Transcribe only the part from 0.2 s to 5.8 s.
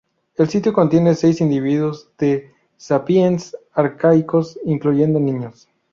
El sitio contiene seis individuos de sapiens arcaicos, incluyendo niños.